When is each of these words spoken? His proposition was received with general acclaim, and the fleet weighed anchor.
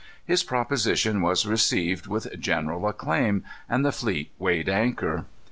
His 0.25 0.41
proposition 0.43 1.21
was 1.21 1.45
received 1.45 2.07
with 2.07 2.27
general 2.39 2.87
acclaim, 2.87 3.43
and 3.69 3.85
the 3.85 3.91
fleet 3.91 4.31
weighed 4.39 4.67
anchor. 4.67 5.25